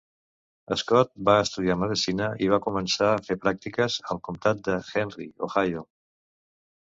[0.81, 5.85] Scott va estudiar medicina i va començar a fer pràctiques al comtat de Henry, Ohio.